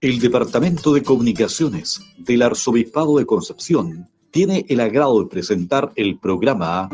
[0.00, 6.88] El Departamento de Comunicaciones del Arzobispado de Concepción tiene el agrado de presentar el programa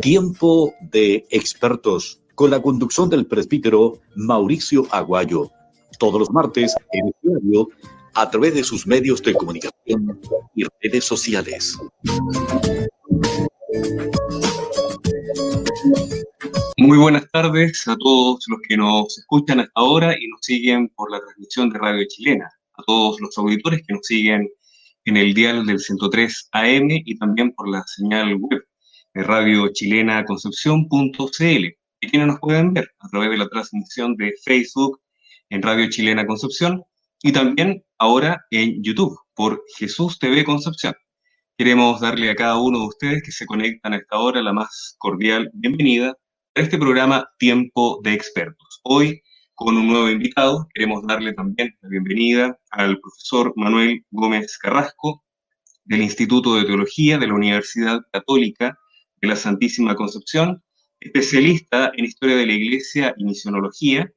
[0.00, 5.50] Tiempo de Expertos con la conducción del presbítero Mauricio Aguayo.
[5.98, 7.68] Todos los martes en el diario
[8.14, 10.20] a través de sus medios de comunicación
[10.54, 11.76] y redes sociales.
[16.92, 21.10] Muy buenas tardes a todos los que nos escuchan hasta ahora y nos siguen por
[21.10, 24.46] la transmisión de Radio Chilena, a todos los auditores que nos siguen
[25.06, 28.62] en el dial del 103 AM y también por la señal web
[29.14, 31.64] de Radio Chilena Concepción.cl,
[32.02, 35.00] y quienes nos pueden ver a través de la transmisión de Facebook
[35.48, 36.84] en Radio Chilena Concepción
[37.22, 40.92] y también ahora en YouTube por Jesús TV Concepción.
[41.56, 44.94] Queremos darle a cada uno de ustedes que se conectan a esta hora la más
[44.98, 46.18] cordial bienvenida
[46.54, 48.80] este programa Tiempo de Expertos.
[48.84, 49.22] Hoy,
[49.54, 55.24] con un nuevo invitado, queremos darle también la bienvenida al profesor Manuel Gómez Carrasco
[55.84, 58.78] del Instituto de Teología de la Universidad Católica
[59.22, 60.62] de la Santísima Concepción,
[61.00, 64.12] especialista en Historia de la Iglesia y Misionología,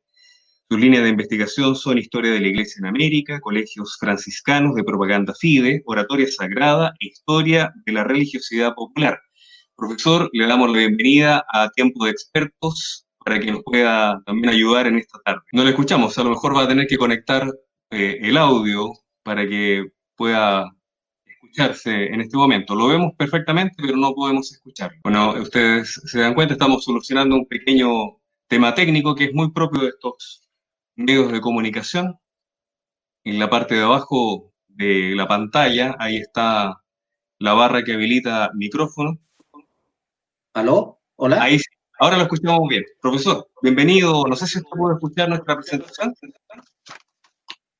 [0.67, 5.33] sus líneas de investigación son Historia de la Iglesia en América, Colegios Franciscanos de Propaganda
[5.39, 9.19] Fide, Oratoria Sagrada e Historia de la Religiosidad Popular.
[9.77, 14.87] Profesor, le damos la bienvenida a Tiempo de Expertos para que nos pueda también ayudar
[14.87, 15.41] en esta tarde.
[15.51, 17.51] No le escuchamos, a lo mejor va a tener que conectar
[17.91, 20.71] eh, el audio para que pueda
[21.25, 22.73] escucharse en este momento.
[22.73, 24.93] Lo vemos perfectamente, pero no podemos escuchar.
[25.03, 29.81] Bueno, ustedes se dan cuenta, estamos solucionando un pequeño tema técnico que es muy propio
[29.81, 30.47] de estos
[30.95, 32.17] medios de comunicación.
[33.25, 36.81] En la parte de abajo de la pantalla, ahí está
[37.39, 39.19] la barra que habilita micrófono.
[40.55, 41.01] ¿Aló?
[41.17, 41.43] ¿Hola?
[41.43, 41.65] Ahí sí.
[41.99, 42.81] Ahora lo escuchamos bien.
[43.01, 44.23] Profesor, bienvenido.
[44.25, 46.15] No sé si usted puede escuchar nuestra presentación.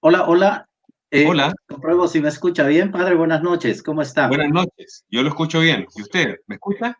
[0.01, 0.69] Hola, hola.
[1.09, 1.53] Eh, hola.
[1.69, 3.15] Compruebo si me escucha bien, padre.
[3.15, 3.81] Buenas noches.
[3.81, 4.27] ¿Cómo está?
[4.27, 5.05] Buenas noches.
[5.09, 5.87] Yo lo escucho bien.
[5.95, 6.35] ¿Y usted?
[6.47, 6.97] ¿Me escucha?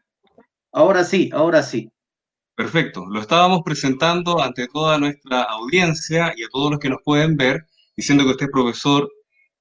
[0.71, 1.91] Ahora sí, ahora sí.
[2.55, 3.05] Perfecto.
[3.07, 7.65] Lo estábamos presentando ante toda nuestra audiencia y a todos los que nos pueden ver,
[7.97, 9.11] diciendo que usted es profesor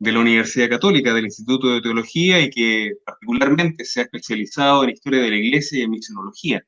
[0.05, 4.91] de la Universidad Católica, del Instituto de Teología y que particularmente se ha especializado en
[4.91, 6.63] historia de la Iglesia y en misionología.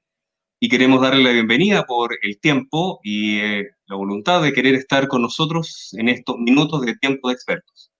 [0.59, 5.07] Y queremos darle la bienvenida por el tiempo y eh, la voluntad de querer estar
[5.07, 7.93] con nosotros en estos minutos de tiempo de expertos.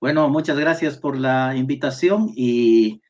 [0.00, 3.00] Bueno, muchas gracias por la invitación y,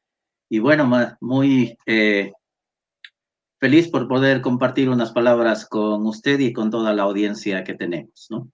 [0.50, 0.90] y bueno,
[1.22, 2.32] muy eh,
[3.58, 8.26] feliz por poder compartir unas palabras con usted y con toda la audiencia que tenemos,
[8.28, 8.50] ¿no?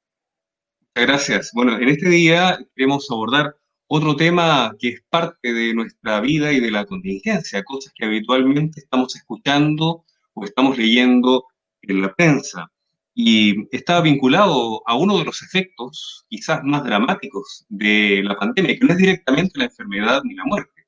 [1.01, 1.51] Gracias.
[1.55, 3.55] Bueno, en este día queremos abordar
[3.87, 8.81] otro tema que es parte de nuestra vida y de la contingencia, cosas que habitualmente
[8.81, 10.05] estamos escuchando
[10.35, 11.45] o estamos leyendo
[11.83, 12.73] en la prensa.
[13.15, 18.85] Y está vinculado a uno de los efectos quizás más dramáticos de la pandemia, que
[18.85, 20.87] no es directamente la enfermedad ni la muerte,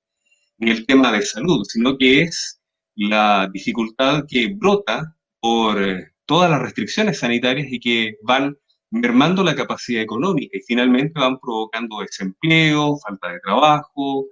[0.58, 2.60] ni el tema de salud, sino que es
[2.96, 8.56] la dificultad que brota por eh, todas las restricciones sanitarias y que van
[8.90, 14.26] mermando la capacidad económica y finalmente van provocando desempleo, falta de trabajo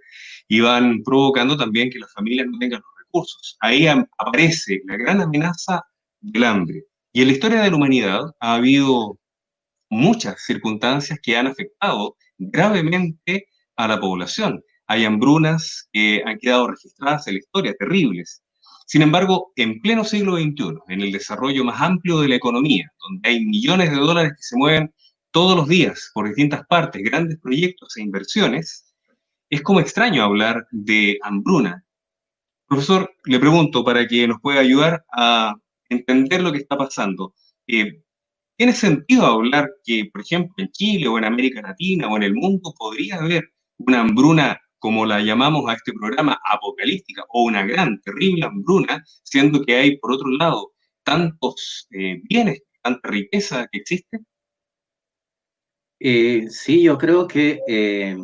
[0.48, 3.56] y van provocando también que las familias no tengan los recursos.
[3.60, 5.84] Ahí aparece la gran amenaza
[6.20, 6.84] del hambre.
[7.12, 9.18] Y en la historia de la humanidad ha habido
[9.90, 13.46] muchas circunstancias que han afectado gravemente
[13.76, 14.62] a la población.
[14.86, 18.42] Hay hambrunas que han quedado registradas en la historia, terribles.
[18.88, 23.28] Sin embargo, en pleno siglo XXI, en el desarrollo más amplio de la economía, donde
[23.28, 24.94] hay millones de dólares que se mueven
[25.30, 28.94] todos los días por distintas partes, grandes proyectos e inversiones,
[29.50, 31.84] es como extraño hablar de hambruna.
[32.66, 35.54] Profesor, le pregunto para que nos pueda ayudar a
[35.90, 37.34] entender lo que está pasando.
[37.66, 38.02] Eh,
[38.56, 42.34] ¿Tiene sentido hablar que, por ejemplo, en Chile o en América Latina o en el
[42.34, 48.00] mundo podría haber una hambruna como la llamamos a este programa, apocalíptica o una gran,
[48.00, 50.72] terrible hambruna, siendo que hay, por otro lado,
[51.08, 54.20] tantos eh, bienes, tanta riqueza que existe?
[56.00, 58.16] Eh, sí, yo creo que eh,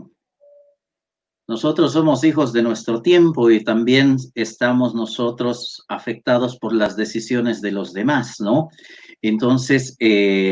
[1.49, 7.73] nosotros somos hijos de nuestro tiempo y también estamos nosotros afectados por las decisiones de
[7.73, 8.69] los demás, ¿no?
[9.23, 9.97] Entonces,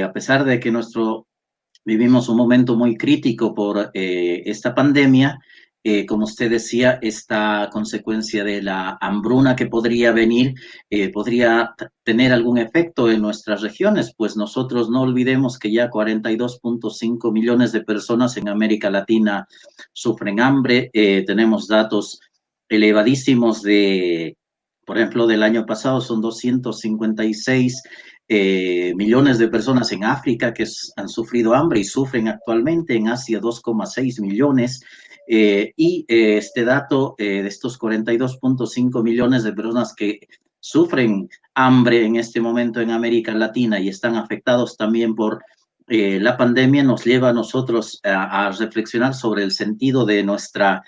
[0.03, 1.27] a pesar de que nuestro
[1.85, 5.39] vivimos un momento muy crítico por esta pandemia,
[5.85, 10.55] eh, como usted decía, esta consecuencia de la hambruna que podría venir
[10.91, 11.75] eh, podría
[12.05, 17.83] tener algún efecto en nuestras regiones, pues nosotros no olvidemos que ya 42.5 millones de
[17.83, 19.47] personas en América Latina
[19.93, 22.21] sufren hambre, eh, tenemos datos
[22.69, 24.37] elevadísimos de
[24.85, 27.83] por ejemplo, del año pasado son 256
[28.29, 33.41] eh, millones de personas en África que han sufrido hambre y sufren actualmente, en Asia
[33.41, 34.83] 2,6 millones.
[35.27, 40.21] Eh, y eh, este dato de estos 42.5 millones de personas que
[40.61, 45.43] sufren hambre en este momento en América Latina y están afectados también por
[45.89, 50.83] la pandemia nos lleva a nosotros a, reflexionar sobre el sentido de nuestra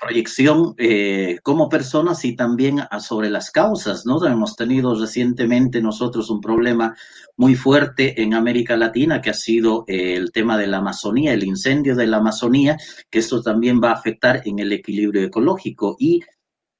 [0.00, 4.24] proyección eh, como personas y también sobre las causas, ¿no?
[4.24, 6.96] Hemos tenido recientemente nosotros un problema
[7.36, 11.44] muy fuerte en América Latina que ha sido eh, el tema de la Amazonía, el
[11.44, 12.76] incendio de la Amazonía,
[13.10, 16.20] que esto también va a afectar en el equilibrio ecológico y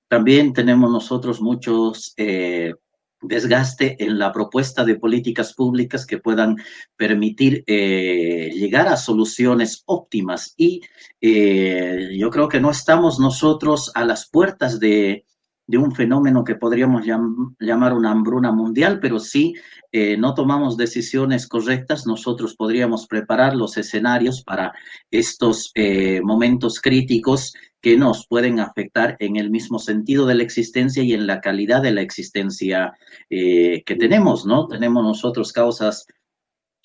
[0.08, 2.75] también tenemos nosotros muchos eh,
[3.22, 6.56] desgaste en la propuesta de políticas públicas que puedan
[6.96, 10.55] permitir eh, llegar a soluciones óptimas.
[10.56, 10.81] Y
[11.20, 15.25] eh, yo creo que no estamos nosotros a las puertas de,
[15.70, 19.55] de un fenómeno que podríamos llamar una hambruna mundial, pero si
[19.93, 24.72] eh, no tomamos decisiones correctas, nosotros podríamos preparar los escenarios para
[25.12, 31.05] estos eh, momentos críticos que nos pueden afectar en el mismo sentido de la existencia
[31.05, 32.93] y en la calidad de la existencia
[33.31, 34.67] eh, que tenemos, ¿no?
[34.67, 36.05] Tenemos nosotros causas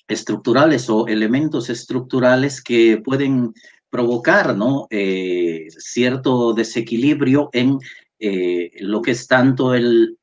[0.07, 3.51] estructurales o elementos estructurales que pueden
[3.89, 4.87] provocar, ¿no?
[5.69, 7.79] cierto desequilibrio en
[8.19, 10.17] eh, lo que es tanto el,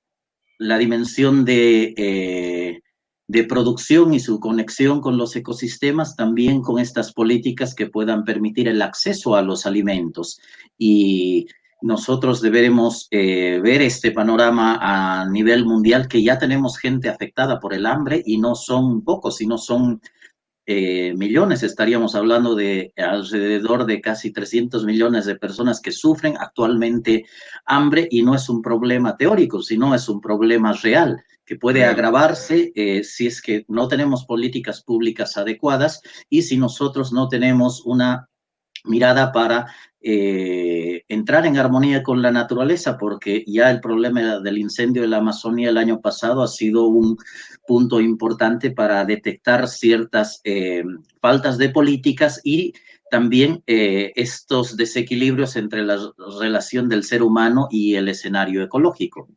[0.58, 2.80] la dimensión de, eh,
[3.28, 8.68] de producción y su conexión con los ecosistemas, también con estas políticas que puedan permitir
[8.68, 10.40] el acceso a los alimentos.
[10.78, 11.46] Y
[11.82, 17.74] nosotros deberemos eh, ver este panorama a nivel mundial, que ya tenemos gente afectada por
[17.74, 20.00] el hambre y no son pocos, sino son
[20.74, 27.26] eh, millones, estaríamos hablando de alrededor de casi 300 millones de personas que sufren actualmente
[27.66, 32.72] hambre y no es un problema teórico, sino es un problema real que puede agravarse
[32.74, 38.30] eh, si es que no tenemos políticas públicas adecuadas y si nosotros no tenemos una
[38.84, 39.66] mirada para
[40.00, 40.81] eh,
[41.12, 45.68] entrar en armonía con la naturaleza, porque ya el problema del incendio de la Amazonía
[45.68, 47.18] el año pasado ha sido un
[47.66, 50.82] punto importante para detectar ciertas eh,
[51.20, 52.72] faltas de políticas y
[53.10, 55.98] también eh, estos desequilibrios entre la
[56.40, 59.28] relación del ser humano y el escenario ecológico.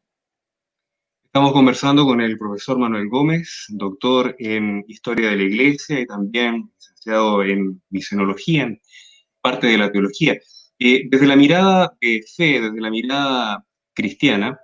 [1.26, 6.72] Estamos conversando con el profesor Manuel Gómez, doctor en Historia de la Iglesia y también
[6.80, 8.74] licenciado en Misionología,
[9.42, 10.40] parte de la teología.
[10.80, 14.60] Eh, desde la mirada de fe, desde la mirada cristiana,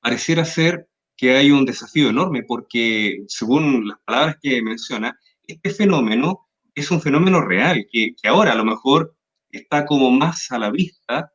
[0.00, 6.48] pareciera ser que hay un desafío enorme porque, según las palabras que menciona, este fenómeno
[6.74, 9.16] es un fenómeno real, que, que ahora a lo mejor
[9.50, 11.32] está como más a la vista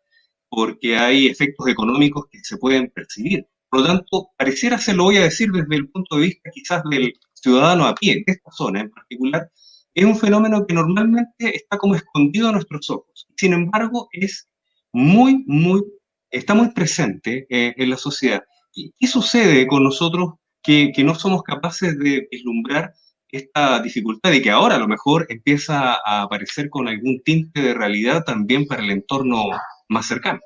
[0.49, 3.47] porque hay efectos económicos que se pueden percibir.
[3.69, 6.83] Por lo tanto, pareciera ser, lo voy a decir desde el punto de vista quizás
[6.89, 9.51] del ciudadano a pie, de esta zona en particular,
[9.97, 13.27] es un fenómeno que normalmente está como escondido a nuestros ojos.
[13.35, 14.47] Sin embargo, es
[14.93, 15.83] muy, muy,
[16.29, 18.43] está muy presente eh, en la sociedad.
[18.75, 22.93] ¿Y qué sucede con nosotros que, no somos capaces de vislumbrar
[23.29, 27.73] esta dificultad y que ahora a lo mejor empieza a aparecer con algún tinte de
[27.73, 29.45] realidad también para el entorno
[29.89, 30.39] más cercano?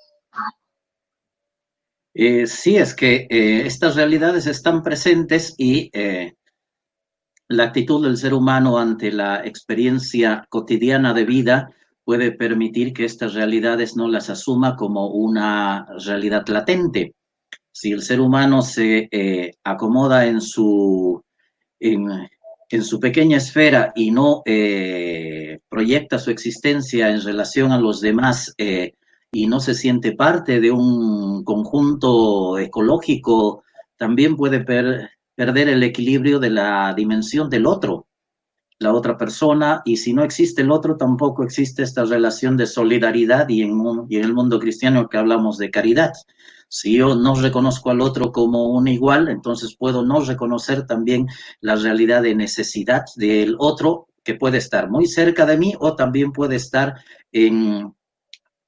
[2.14, 5.92] Eh, sí, es que eh, estas realidades están presentes y
[7.52, 11.70] la actitud del ser humano ante la experiencia cotidiana de vida
[12.04, 17.14] puede permitir que estas realidades no las asuma como una realidad latente.
[17.72, 21.22] Si el ser humano se eh, acomoda en su,
[21.80, 22.30] en,
[22.82, 28.94] su pequeña esfera y no eh, proyecta su existencia en relación a los demás eh,
[29.32, 33.64] y no se siente parte de un conjunto ecológico,
[33.98, 38.06] también puede per, perder el equilibrio de la dimensión del otro,
[38.78, 43.50] la otra persona, y si no existe el otro, tampoco existe esta relación de solidaridad
[43.50, 43.72] y en,
[44.12, 46.14] el mundo cristiano que hablamos de caridad.
[46.70, 51.26] Si yo no reconozco al otro como un igual, entonces puedo no reconocer también
[51.60, 56.34] la realidad de necesidad del otro que puede estar muy cerca de mí o también
[56.34, 57.96] puede estar en,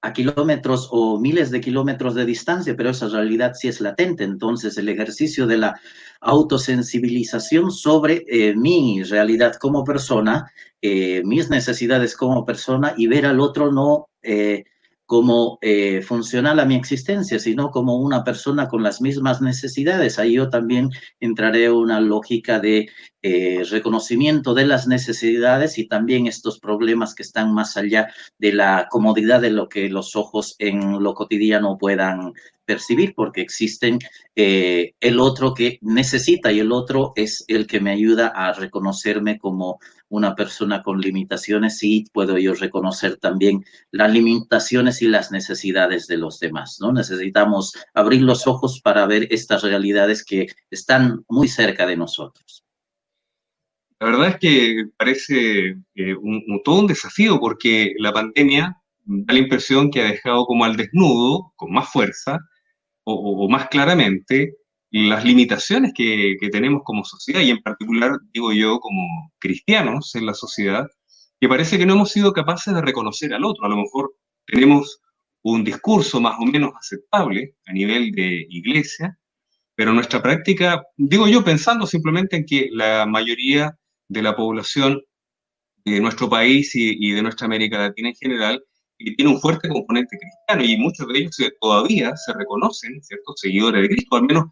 [0.03, 4.25] a kilómetros o miles de kilómetros de distancia, pero esa realidad sí es latente.
[4.25, 5.79] Entonces, el ejercicio de la
[6.19, 13.39] autosensibilización sobre eh, mi realidad como persona, eh, mis necesidades como persona y ver al
[13.39, 14.65] otro no eh,
[15.05, 20.17] como eh, funcional a mi existencia, sino como una persona con las mismas necesidades.
[20.17, 22.89] Ahí yo también entraré en una lógica de
[23.21, 28.87] eh, reconocimiento de las necesidades y también estos problemas que están más allá de la
[28.89, 32.33] comodidad de lo que los ojos en lo cotidiano puedan
[32.65, 33.99] percibir porque existen
[34.35, 39.37] eh, el otro que necesita y el otro es el que me ayuda a reconocerme
[39.37, 39.79] como
[40.13, 46.17] una persona con limitaciones y puedo yo reconocer también las limitaciones y las necesidades de
[46.17, 46.93] los demás, ¿no?
[46.93, 52.63] Necesitamos abrir los ojos para ver estas realidades que están muy cerca de nosotros.
[53.99, 59.39] La verdad es que parece eh, un, todo un desafío porque la pandemia da la
[59.39, 62.37] impresión que ha dejado como al desnudo, con más fuerza
[63.03, 64.57] o, más claramente,
[64.93, 70.35] las limitaciones que, tenemos como sociedad y en particular, digo yo, como cristianos en la
[70.35, 70.87] sociedad,
[71.39, 73.65] que parece que no hemos sido capaces de reconocer al otro.
[73.65, 74.13] A lo mejor
[74.45, 75.01] tenemos
[75.41, 79.17] un discurso más o menos aceptable a nivel de iglesia,
[79.75, 83.75] pero nuestra práctica, digo yo pensando simplemente en que la mayoría
[84.07, 85.01] de la población
[85.85, 88.63] de nuestro país y de nuestra América Latina en general
[88.97, 93.81] y tiene un fuerte componente cristiano y muchos de ellos todavía se reconocen, ¿cierto?, seguidores
[93.81, 94.45] de Cristo, al menos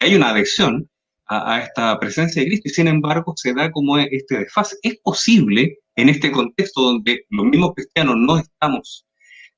[0.00, 0.88] hay una adhesión
[1.28, 4.76] a, esta presencia de Cristo y sin embargo se da como este desfase.
[4.82, 9.06] Es posible en este contexto donde los mismos cristianos no estamos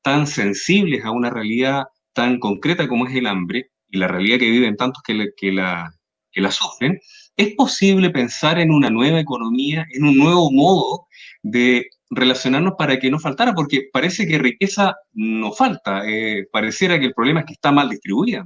[0.02, 4.50] tan sensibles a una realidad tan concreta como es el hambre y la realidad que
[4.50, 5.90] viven tantos que, que, la,
[6.32, 6.98] que la sufren,
[7.36, 11.06] es posible pensar en una nueva economía, en un nuevo modo
[11.42, 17.06] de relacionarnos para que no faltara, porque parece que riqueza no falta, eh, pareciera que
[17.06, 18.44] el problema es que está mal distribuida.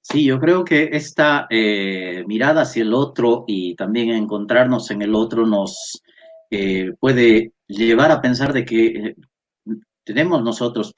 [0.00, 5.14] Sí, yo creo que esta eh, mirada hacia el otro y también encontrarnos en el
[5.14, 6.02] otro nos
[6.50, 9.14] eh, puede llevar a pensar de que
[10.04, 10.92] tenemos nosotros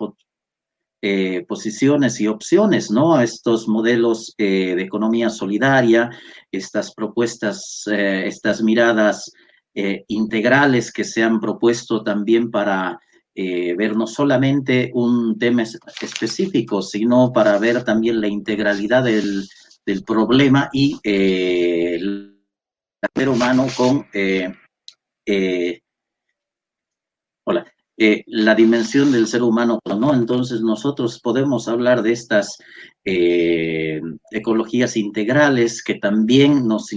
[1.46, 3.20] posiciones y opciones, ¿no?
[3.20, 6.08] Estos modelos de economía solidaria,
[6.50, 9.30] estas propuestas, estas miradas
[9.76, 13.00] eh, integrales que se han propuesto también para
[13.34, 19.48] eh, ver no solamente un tema específico, sino para ver también la integralidad del,
[20.06, 22.40] problema y eh, el
[23.16, 24.06] ser humano con
[27.44, 27.66] hola,
[28.26, 30.14] la dimensión del ser humano, ¿no?
[30.14, 32.58] Entonces nosotros podemos hablar de estas
[33.02, 36.92] ecologías integrales que también nos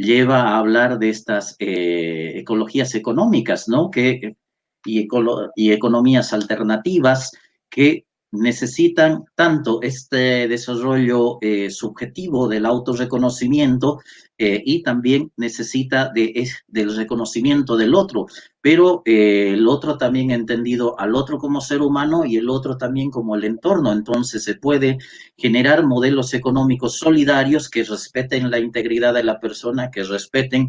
[0.00, 3.90] lleva a hablar de estas eh, ecologías económicas, ¿no?
[3.90, 4.36] Que,
[4.84, 5.08] y,
[5.56, 7.32] y economías alternativas
[7.68, 14.00] que necesitan tanto este desarrollo eh, subjetivo del autorreconocimiento
[14.38, 18.26] eh, y también necesita de, del reconocimiento del otro,
[18.60, 23.10] pero eh, el otro también entendido al otro como ser humano y el otro también
[23.10, 23.92] como el entorno.
[23.92, 24.98] Entonces se puede
[25.36, 30.68] generar modelos económicos solidarios que respeten la integridad de la persona, que respeten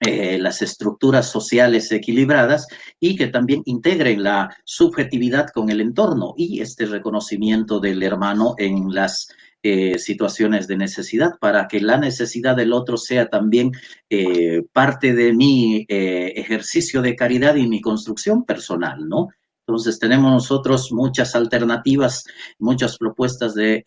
[0.00, 2.68] eh, las estructuras sociales equilibradas
[3.00, 8.94] y que también integren la subjetividad con el entorno y este reconocimiento del hermano en
[8.94, 9.28] las
[9.64, 13.72] eh, situaciones de necesidad para que la necesidad del otro sea también
[14.08, 19.30] eh, parte de mi ejercicio de caridad y mi construcción personal, ¿no?
[19.66, 22.24] Entonces tenemos nosotros muchas alternativas,
[22.60, 23.82] muchas propuestas de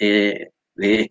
[0.76, 1.08] de,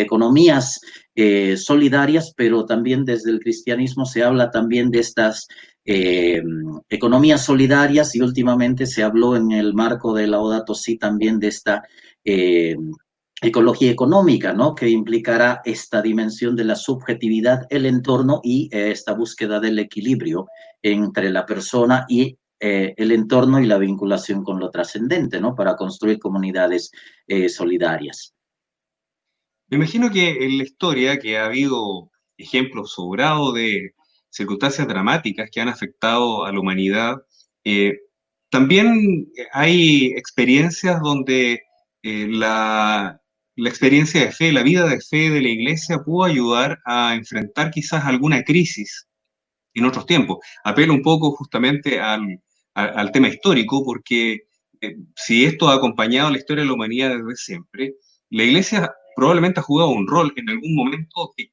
[0.00, 0.80] economías
[1.14, 5.46] eh, solidarias, pero también desde el cristianismo se habla también de estas
[5.84, 6.42] eh,
[6.88, 11.48] economías solidarias y últimamente se habló en el marco de la Odato Si también de
[11.48, 11.82] esta
[12.24, 12.76] eh,
[13.40, 14.74] ecología económica, ¿no?
[14.74, 20.46] Que implicará esta dimensión de la subjetividad, el entorno y esta búsqueda del equilibrio
[20.80, 25.56] entre la persona y el entorno y la vinculación con lo trascendente, ¿no?
[25.56, 26.92] Para construir comunidades
[27.48, 28.32] solidarias.
[29.72, 33.94] Me imagino que en la historia, que ha habido ejemplos sobrados de
[34.28, 37.16] circunstancias dramáticas que han afectado a la humanidad,
[37.64, 37.94] eh,
[38.50, 41.62] también hay experiencias donde
[42.02, 43.18] eh, la,
[43.56, 48.04] experiencia de fe, la vida de fe de la iglesia pudo ayudar a enfrentar quizás
[48.04, 49.08] alguna crisis
[49.72, 50.36] en otros tiempos.
[50.64, 52.42] Apelo un poco justamente al,
[53.10, 54.40] tema histórico, porque
[54.82, 57.94] eh, si esto ha acompañado la historia de la humanidad desde siempre,
[58.28, 61.50] la iglesia probablemente ha jugado un rol en algún momento que,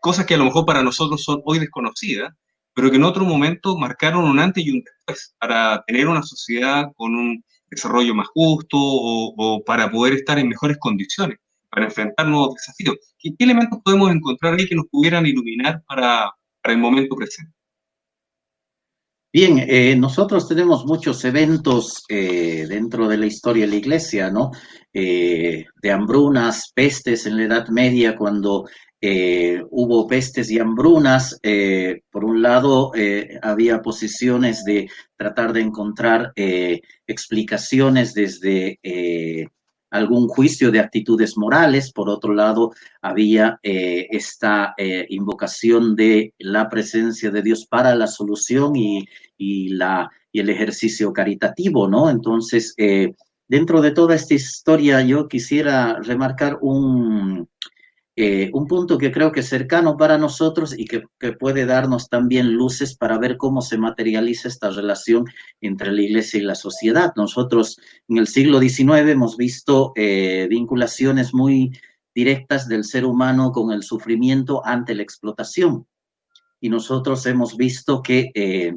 [0.00, 2.32] cosas que a lo mejor para nosotros son hoy desconocidas,
[2.74, 6.90] pero que en otro momento marcaron un antes y un después para tener una sociedad
[6.96, 11.38] con un desarrollo más justo o, para poder estar en mejores condiciones,
[11.70, 12.96] para enfrentar nuevos desafíos.
[13.18, 16.32] ¿Qué, elementos podemos encontrar ahí que nos pudieran iluminar para,
[16.64, 17.53] el momento presente?
[19.34, 24.52] Bien, eh, nosotros tenemos muchos eventos eh, dentro de la historia de la iglesia, ¿no?
[24.92, 28.66] Eh, de hambrunas, pestes en la Edad Media, cuando
[29.70, 31.38] hubo pestes y hambrunas.
[32.10, 32.92] Por un lado,
[33.42, 36.32] había posiciones de tratar de encontrar
[37.06, 38.78] explicaciones desde
[39.94, 46.68] algún juicio de actitudes morales, por otro lado, había eh, esta eh, invocación de la
[46.68, 49.06] presencia de Dios para la solución y,
[49.68, 52.10] la, y el ejercicio caritativo, ¿no?
[52.10, 53.14] Entonces, eh,
[53.46, 57.48] dentro de toda esta historia, yo quisiera remarcar un,
[58.16, 61.02] eh, un punto que creo que es cercano para nosotros y que,
[61.40, 65.24] puede darnos también luces para ver cómo se materializa esta relación
[65.60, 67.12] entre la iglesia y la sociedad.
[67.16, 67.76] Nosotros
[68.08, 71.72] en el siglo XIX hemos visto eh, vinculaciones muy
[72.14, 75.86] directas del ser humano con el sufrimiento ante la explotación.
[76.60, 78.76] Y nosotros hemos visto que eh,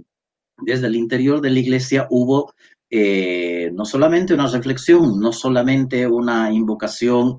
[0.58, 2.54] desde el interior de la iglesia hubo
[2.90, 7.38] no solamente una reflexión, no solamente una invocación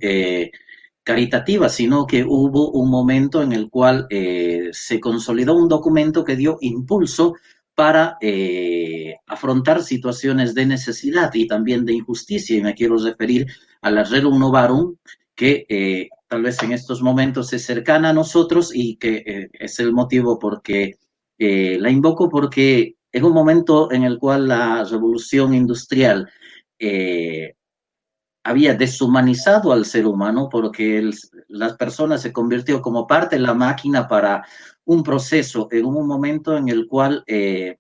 [1.09, 6.37] caritativa, sino que hubo un momento en el cual eh, se consolidó un documento que
[6.37, 7.33] dio impulso
[7.75, 12.59] para eh, afrontar situaciones de necesidad y también de injusticia.
[12.59, 13.47] Y me quiero referir
[13.81, 14.97] a la Rerum Novarum,
[15.35, 19.95] que eh, tal vez en estos momentos es cercana a nosotros y que es el
[19.95, 20.97] motivo porque
[21.39, 26.29] la invoco porque en un momento en el cual la revolución industrial
[28.45, 31.11] había deshumanizado al ser humano porque
[31.49, 34.45] las personas se convirtió como parte de la máquina para
[34.85, 37.79] un proceso en un momento en el cual eh,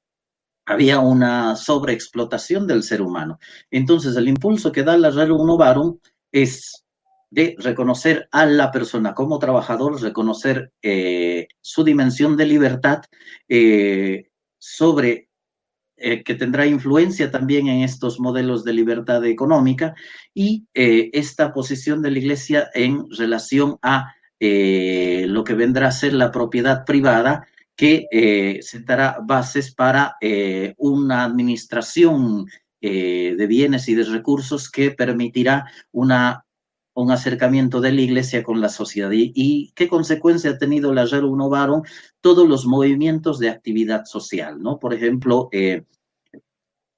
[0.66, 3.38] había una sobreexplotación del ser humano.
[3.70, 5.98] Entonces, el impulso que da la Rerum Novarum
[6.30, 6.84] es
[7.30, 13.02] de reconocer a la persona como trabajador, reconocer eh, su dimensión de libertad
[13.48, 15.27] eh, sobre
[16.00, 19.94] eh, que tendrá influencia también en estos modelos de libertad económica
[20.32, 25.92] y eh, esta posición de la Iglesia en relación a eh, lo que vendrá a
[25.92, 30.16] ser la propiedad privada que sentará bases para
[30.78, 32.46] una administración
[32.80, 36.44] de bienes y de recursos que permitirá una
[37.02, 41.38] un acercamiento de la iglesia con la sociedad y, qué consecuencia ha tenido la Rerum
[41.38, 41.82] Novarum
[42.20, 44.78] todos los movimientos de actividad social, ¿no?
[44.80, 45.84] Por ejemplo, eh,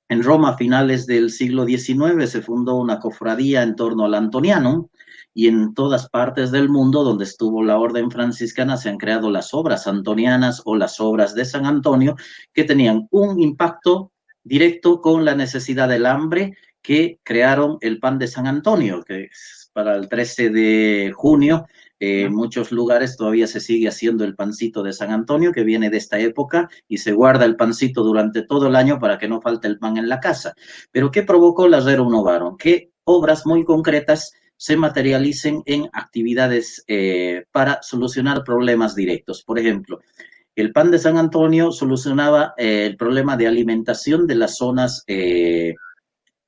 [0.09, 4.89] en Roma a finales del siglo XIX se fundó una cofradía en torno al Antoniano
[5.35, 9.53] y en todas partes del mundo donde estuvo la orden franciscana se han creado las
[9.53, 12.17] obras antonianas o las obras de San Antonio
[12.55, 18.27] que tenían un impacto directo con la necesidad del hambre que crearon el pan de
[18.27, 19.29] San Antonio, que
[19.73, 21.67] para el 13 de junio.
[21.99, 25.99] en muchos lugares todavía se sigue haciendo el pancito de San Antonio, que viene de
[25.99, 29.69] esta época, y se guarda el pancito durante todo el año para que no falte
[29.69, 30.55] el pan en la casa.
[30.91, 32.57] Pero ¿qué provocó la Rerum Novarum?
[32.57, 39.43] Que obras muy concretas se materialicen en actividades eh, para solucionar problemas directos.
[39.43, 40.01] Por ejemplo,
[40.55, 45.77] el pan de San Antonio solucionaba eh, el problema de alimentación de las zonas eh,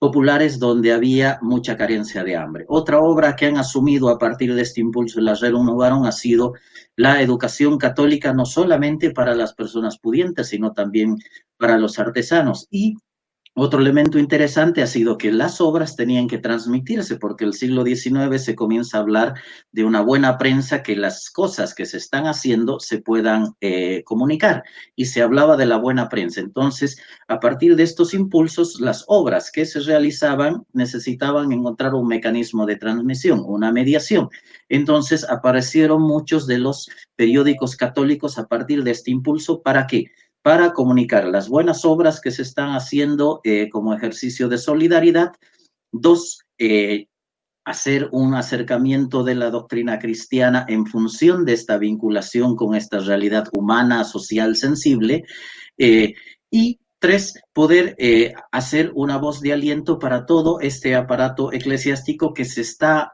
[0.03, 2.65] populares donde había mucha carencia de hambre.
[2.67, 6.55] Otra obra que han asumido a partir de este impulso de la Novarum ha sido
[6.97, 11.19] la educación católica, no solamente para las personas pudientes, sino también
[11.57, 12.67] para los artesanos.
[12.69, 12.97] Y
[13.55, 18.43] otro elemento interesante ha sido que las obras tenían que transmitirse, porque el siglo XIX
[18.43, 19.35] se comienza a hablar
[19.73, 24.63] de una buena prensa, que las cosas que se están haciendo se puedan eh, comunicar,
[24.97, 26.41] y se hablaba de la buena prensa.
[26.41, 32.65] Entonces, a partir de estos impulsos, las obras que se realizaban necesitaban encontrar un mecanismo
[32.65, 34.31] de transmisión, una mediación.
[34.71, 40.07] Entonces, aparecieron muchos de los periódicos católicos a partir de este impulso para que
[40.43, 45.33] para comunicar las buenas obras que se están haciendo eh, como ejercicio de solidaridad.
[45.93, 47.07] Dos, eh,
[47.65, 53.47] hacer un acercamiento de la doctrina cristiana en función de esta vinculación con esta realidad
[53.57, 55.25] humana, social, sensible.
[55.79, 56.15] Eh,
[56.51, 57.97] y tres, poder
[58.51, 63.13] hacer una voz de aliento para todo este aparato eclesiástico que se está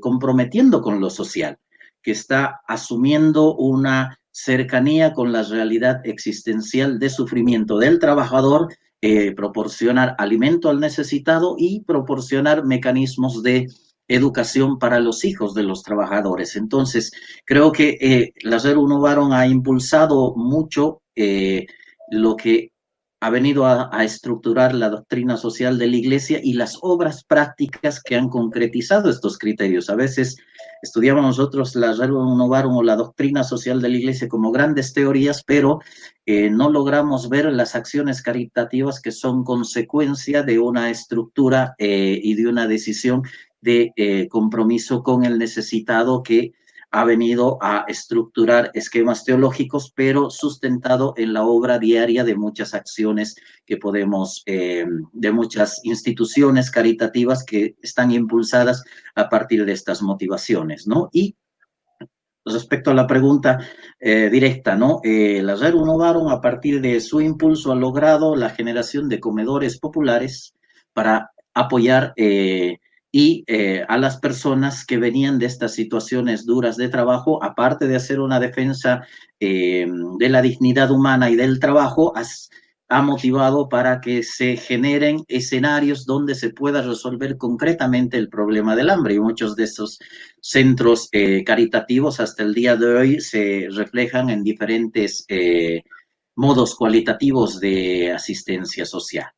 [0.00, 1.58] comprometiendo con lo social,
[2.02, 8.68] que está asumiendo una cercanía con la realidad existencial de sufrimiento del trabajador,
[9.00, 13.68] eh, proporcionar alimento al necesitado y proporcionar mecanismos de
[14.08, 16.54] educación para los hijos de los trabajadores.
[16.56, 17.12] Entonces,
[17.46, 21.66] creo que la Rerum Novarum ha impulsado mucho eh,
[22.10, 22.72] lo que
[23.20, 28.14] ha venido a, estructurar la doctrina social de la Iglesia y las obras prácticas que
[28.14, 29.88] han concretizado estos criterios.
[29.88, 30.36] A veces
[30.82, 35.42] estudiamos nosotros la Rerum Novarum o la doctrina social de la Iglesia como grandes teorías,
[35.44, 35.80] pero
[36.26, 42.34] eh, no logramos ver las acciones caritativas que son consecuencia de una estructura eh, y
[42.34, 43.22] de una decisión
[43.62, 46.52] de eh, compromiso con el necesitado que
[46.90, 53.36] ha venido a estructurar esquemas teológicos, pero sustentado en la obra diaria de muchas acciones
[53.64, 60.86] que podemos, eh, de muchas instituciones caritativas que están impulsadas a partir de estas motivaciones,
[60.86, 61.08] ¿no?
[61.12, 61.36] Y
[62.46, 63.58] respecto a la pregunta
[63.98, 65.00] eh, directa, ¿no?
[65.02, 69.78] Eh, la Red Unovaron, a partir de su impulso, ha logrado la generación de comedores
[69.78, 70.54] populares
[70.92, 72.78] para apoyar eh,
[73.18, 77.96] y eh, a las personas que venían de estas situaciones duras de trabajo, aparte de
[77.96, 79.06] hacer una defensa
[79.40, 79.86] eh,
[80.18, 82.12] de la dignidad humana y del trabajo,
[82.90, 88.90] ha motivado para que se generen escenarios donde se pueda resolver concretamente el problema del
[88.90, 89.14] hambre.
[89.14, 89.98] Y muchos de estos
[90.42, 91.08] centros
[91.46, 95.26] caritativos hasta el día de hoy se reflejan en diferentes
[96.34, 99.30] modos cualitativos de asistencia social.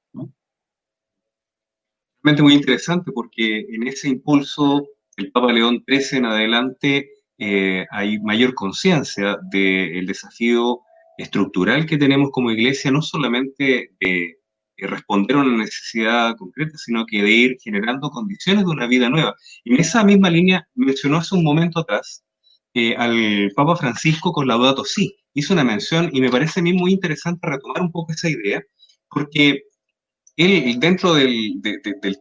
[2.22, 8.54] Muy interesante porque en ese impulso del Papa León XIII en adelante eh, hay mayor
[8.54, 10.80] conciencia del desafío
[11.16, 14.34] estructural que tenemos como iglesia, no solamente de,
[14.80, 19.34] responder a una necesidad concreta, sino que de ir generando condiciones de una vida nueva.
[19.64, 22.24] Y en esa misma línea mencionó hace un momento atrás
[22.74, 25.16] eh, al Papa Francisco con Laudato Si.
[25.34, 28.62] Hizo una mención y me parece a mí muy interesante retomar un poco esa idea,
[29.10, 29.62] porque
[30.38, 31.60] él, dentro del,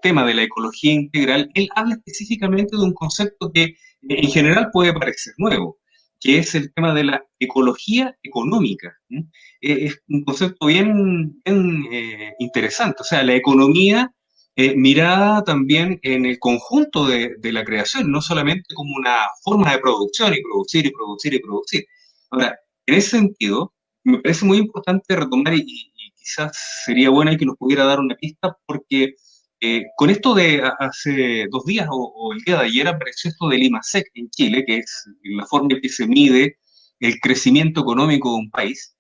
[0.02, 4.92] tema de la ecología integral, él habla específicamente de un concepto que en general puede
[4.92, 5.78] parecer nuevo,
[6.20, 8.98] que es el tema de la ecología económica.
[9.10, 14.12] Eh, es un concepto bien, eh, interesante, o sea, la economía
[14.56, 19.78] eh, mirada también en el conjunto de, la creación, no solamente como una forma de
[19.78, 21.86] producción y producir y producir y producir.
[22.32, 25.92] Ahora, en ese sentido, me parece muy importante retomar y,
[26.28, 29.16] quizás sería buena y que nos pudiera dar una pista, porque
[29.60, 33.64] eh, con esto de hace dos días o, el día de ayer apareció esto del
[33.64, 36.58] IMASEC en Chile, que es la forma en que se mide
[37.00, 38.96] el crecimiento económico de un país.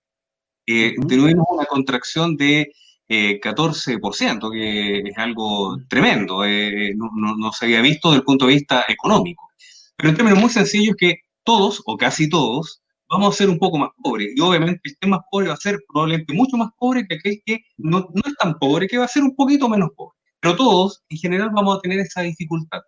[0.65, 2.71] Eh, Tuvimos una contracción de
[3.09, 8.25] 14%, eh, que es algo tremendo, eh, no, no, no, se había visto desde el
[8.25, 9.49] punto de vista económico.
[9.95, 13.77] Pero en términos muy sencillos que todos, o casi todos, vamos a ser un poco
[13.77, 14.33] más pobres.
[14.35, 17.41] Y obviamente el que más pobre va a ser probablemente mucho más pobre que aquel
[17.45, 20.17] que no, no es tan pobre, que va a ser un poquito menos pobre.
[20.39, 22.79] Pero todos, en general, vamos a tener esa dificultad.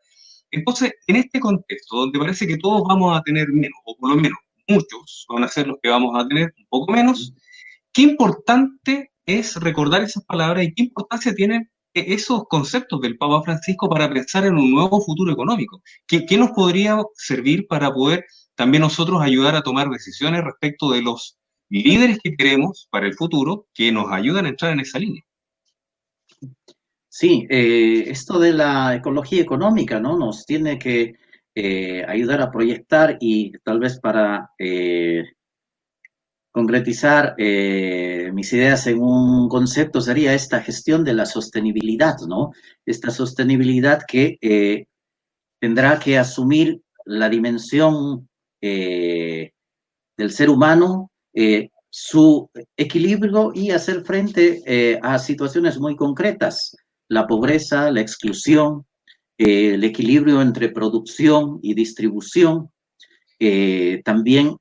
[0.52, 4.16] Entonces, en este contexto, donde parece que todos vamos a tener menos, o por lo
[4.16, 7.34] menos muchos van a ser los que vamos a tener un poco menos,
[7.94, 13.90] qué importante es recordar esas palabras y qué importancia tienen esos conceptos del Papa Francisco
[13.90, 15.82] para pensar en un nuevo futuro económico.
[16.08, 18.26] ¿Qué, qué nos podría servir para poder
[18.60, 21.38] también nosotros ayudar a tomar decisiones respecto de los
[21.70, 25.24] líderes que queremos para el futuro que nos ayudan a entrar en esa línea.
[27.08, 30.20] Sí, eh, esto de la ecología económica, ¿no?
[30.20, 31.16] Nos tiene que
[31.56, 35.24] eh, ayudar a proyectar y tal vez para eh,
[36.52, 42.52] concretizar mis ideas en un concepto sería esta gestión de la sostenibilidad, ¿no?
[42.86, 44.86] Esta sostenibilidad que
[45.62, 48.29] tendrá que asumir la dimensión
[48.62, 49.52] eh,
[50.18, 56.76] del ser humano, eh, su equilibrio y hacer frente eh, a situaciones muy concretas,
[57.08, 58.86] la pobreza, la exclusión,
[59.38, 62.70] el equilibrio entre producción y distribución,
[64.04, 64.58] también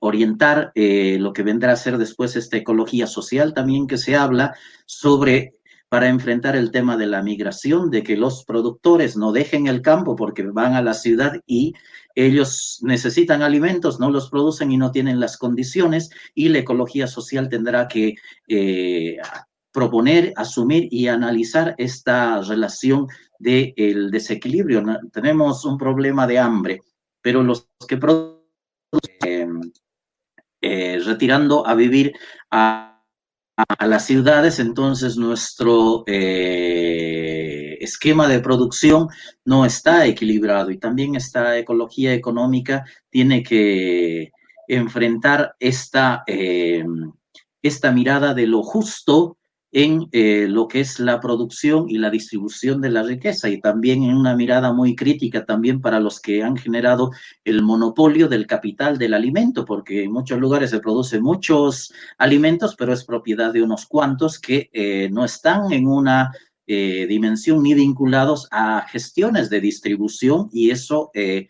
[0.00, 5.54] orientar lo que vendrá a ser después esta ecología social también que se habla sobre
[5.88, 10.16] para enfrentar el tema de la migración, de que los productores no dejen el campo
[10.16, 11.74] porque van a la ciudad y
[12.16, 17.48] ellos necesitan alimentos, no los producen y no tienen las condiciones y la ecología social
[17.48, 18.14] tendrá que
[18.48, 19.18] eh,
[19.70, 23.06] proponer, asumir y analizar esta relación
[23.38, 24.82] del desequilibrio.
[25.12, 26.80] Tenemos un problema de hambre,
[27.20, 29.72] pero los que producen,
[30.62, 32.14] eh, retirando a vivir
[32.50, 32.96] a
[33.56, 36.95] a las ciudades, entonces nuestro eh,
[37.80, 39.08] esquema de producción
[39.44, 44.32] no está equilibrado y también esta ecología económica tiene que
[44.68, 46.84] enfrentar esta, eh,
[47.62, 49.36] esta mirada de lo justo
[49.72, 54.04] en eh, lo que es la producción y la distribución de la riqueza y también
[54.04, 57.10] en una mirada muy crítica también para los que han generado
[57.44, 62.94] el monopolio del capital del alimento, porque en muchos lugares se producen muchos alimentos, pero
[62.94, 66.32] es propiedad de unos cuantos que eh, no están en una
[66.66, 71.48] eh, dimensión ni vinculados a gestiones de distribución y eso eh,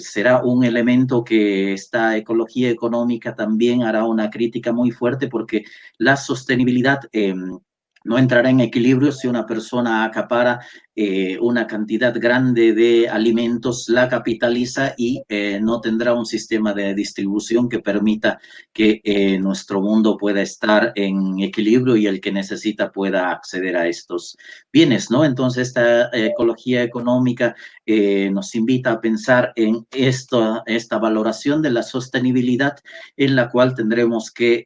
[0.00, 5.64] será un elemento que esta ecología económica también hará una crítica muy fuerte porque
[5.96, 7.58] la sostenibilidad em,
[8.04, 10.60] no entrará en equilibrio si una persona acapara
[10.94, 16.94] eh, una cantidad grande de alimentos, la capitaliza y eh, no tendrá un sistema de
[16.94, 18.38] distribución que permita
[18.74, 23.88] que eh, nuestro mundo pueda estar en equilibrio y el que necesita pueda acceder a
[23.88, 24.36] estos
[24.70, 25.24] bienes, ¿no?
[25.24, 32.76] Entonces, esta ecología económica nos invita a pensar en esta valoración de la sostenibilidad
[33.16, 34.64] en la cual tendremos que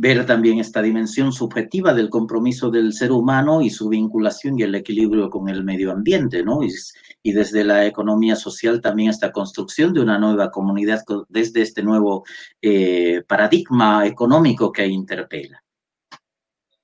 [0.00, 4.76] ver también esta dimensión subjetiva del compromiso del ser humano y su vinculación y el
[4.76, 6.60] equilibrio con el medio ambiente, ¿no?
[6.62, 12.24] Y, desde la economía social también esta construcción de una nueva comunidad desde este nuevo
[12.62, 15.62] eh, paradigma económico que interpela.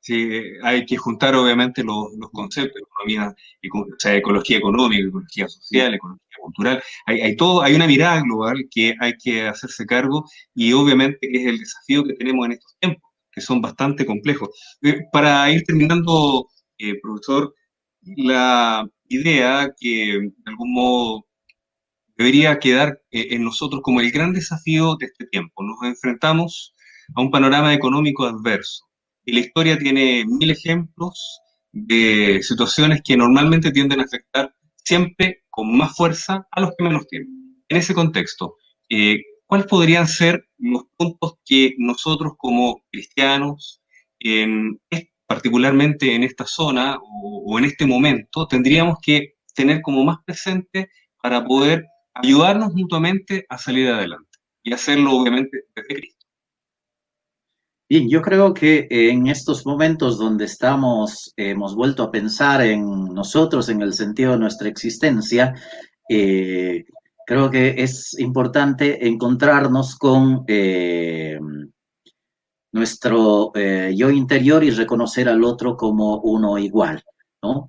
[0.05, 0.29] Sí,
[0.63, 3.35] hay que juntar obviamente los, conceptos, economía,
[3.73, 6.83] o sea, ecología económica, ecología social, ecología cultural.
[7.07, 11.47] Hay, hay, todo, hay una mirada global que hay que hacerse cargo y obviamente es
[11.47, 14.51] el desafío que tenemos en estos tiempos, que son bastante complejos.
[14.83, 17.55] Eh, para ir terminando, eh, profesor,
[18.03, 21.27] la idea que de algún modo
[22.17, 25.63] debería quedar eh, en nosotros como el gran desafío de este tiempo.
[25.63, 26.75] Nos enfrentamos
[27.17, 28.84] a un panorama económico adverso
[29.25, 31.41] y la historia tiene mil ejemplos
[31.73, 37.07] de situaciones que normalmente tienden a afectar siempre con más fuerza a los que menos
[37.09, 37.65] tienen.
[37.69, 38.57] En ese contexto,
[38.89, 43.81] eh, ¿cuáles podrían ser los puntos que nosotros como cristianos,
[44.21, 44.81] en,
[45.27, 50.91] particularmente en esta zona o, o en este momento, tendríamos que tener como más presente
[51.23, 56.14] para poder ayudarnos mutuamente a salir adelante y hacerlo obviamente desde Cristo?
[57.87, 63.69] Bien, yo creo que en estos momentos donde estamos, hemos vuelto a pensar en nosotros,
[63.69, 65.55] en el sentido de nuestra existencia,
[66.09, 66.85] eh,
[67.27, 71.39] creo que es importante encontrarnos con eh,
[72.73, 77.03] nuestro eh, yo interior y reconocer al otro como uno igual.
[77.43, 77.69] ¿no?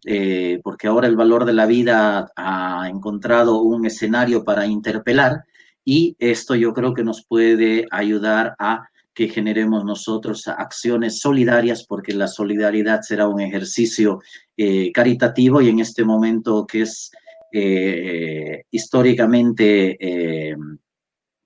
[0.64, 5.44] porque ahora el valor de la vida ha encontrado un escenario para interpelar
[5.84, 12.14] y esto yo creo que nos puede ayudar a que generemos nosotros acciones solidarias, porque
[12.14, 14.22] la solidaridad será un ejercicio
[14.58, 17.12] eh, caritativo y en este momento que es
[17.54, 20.58] eh, históricamente eh,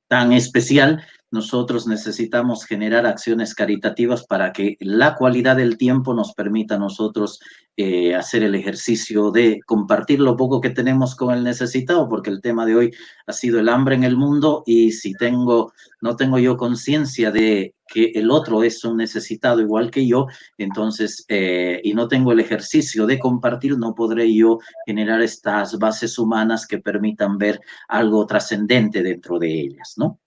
[0.08, 6.76] tan especial, nosotros necesitamos generar acciones caritativas para que la cualidad del tiempo nos permita
[6.76, 7.40] a nosotros
[7.78, 12.42] eh, hacer el ejercicio de compartir lo poco que tenemos con el necesitado, porque el
[12.42, 12.92] tema de hoy
[13.26, 17.76] ha sido el hambre en el mundo y si tengo, no tengo yo conciencia de
[17.88, 22.40] que el otro es un necesitado igual que yo, entonces, eh, y no tengo el
[22.40, 29.02] ejercicio de compartir, no podré yo generar estas bases humanas que permitan ver algo trascendente
[29.04, 30.20] dentro de ellas, ¿no?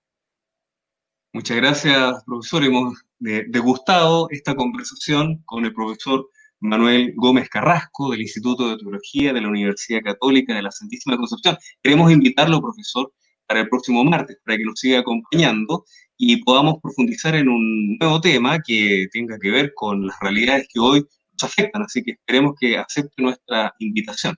[1.35, 2.63] Muchas gracias, profesor.
[2.63, 6.29] Hemos degustado esta conversación con el profesor
[6.61, 11.57] Manuel Gómez Carrasco del Instituto de Teología de la Universidad Católica de la Santísima Concepción.
[11.83, 13.15] Queremos invitarlo, profesor,
[13.47, 15.87] para el próximo martes, para que nos siga acompañando
[16.19, 20.81] y podamos profundizar en un nuevo tema que tenga que ver con las realidades que
[20.81, 21.83] hoy nos afectan.
[21.83, 24.37] Así que esperemos que acepte nuestra invitación.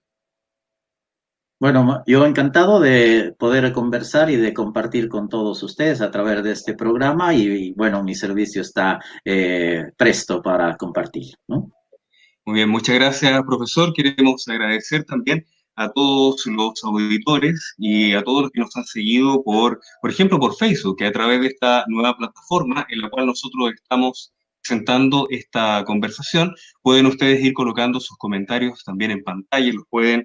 [1.60, 6.52] Bueno, yo encantado de poder conversar y de compartir con todos ustedes a través de
[6.52, 11.34] este programa y, bueno, mi servicio está eh, presto para compartir.
[11.46, 11.70] ¿no?
[12.44, 13.92] Muy bien, muchas gracias, profesor.
[13.94, 19.42] Queremos agradecer también a todos los auditores y a todos los que nos han seguido
[19.42, 23.26] por, por ejemplo, por Facebook, que a través de esta nueva plataforma en la cual
[23.26, 29.84] nosotros estamos presentando esta conversación, pueden ustedes ir colocando sus comentarios también en pantalla, los
[29.90, 30.24] pueden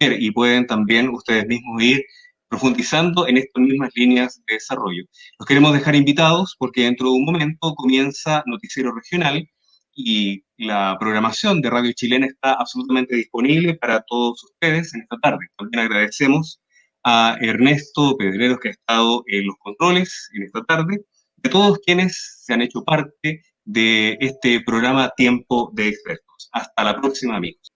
[0.00, 2.04] ver y pueden también ustedes mismos ir
[2.48, 5.04] profundizando en estas mismas líneas de desarrollo.
[5.38, 9.48] Los queremos dejar invitados porque dentro de un momento comienza Noticiero Regional
[9.94, 15.46] y la programación de Radio Chilena está absolutamente disponible para todos ustedes en esta tarde.
[15.56, 16.60] También agradecemos
[17.04, 21.04] a Ernesto Pedreros que ha estado en los controles en esta tarde,
[21.36, 26.48] de todos quienes se han hecho parte de este programa Tiempo de Expertos.
[26.52, 27.72] Hasta la próxima, amigos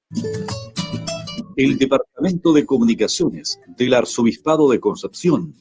[1.57, 5.55] el Departamento de Comunicaciones del Arzobispado de Concepción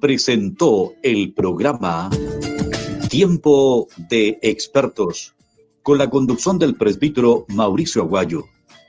[0.00, 2.10] presentó el programa
[3.08, 5.34] Tiempo de Expertos
[5.82, 8.44] con la conducción del presbítero Mauricio Aguayo.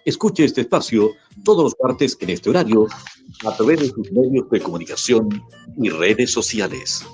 [0.06, 1.12] Escuche este espacio
[1.44, 2.88] todos los martes en este horario
[3.46, 5.30] a través de sus medios de comunicación
[5.78, 7.06] y redes sociales.